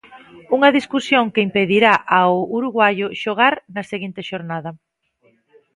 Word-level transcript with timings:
Unha 0.57 0.73
discusión 0.77 1.25
que 1.33 1.45
impedirá 1.47 1.93
ao 2.17 2.33
uruguaio 2.57 3.07
xogar 3.21 3.53
na 3.75 3.83
seguinte 3.91 4.21
xornada. 4.29 4.71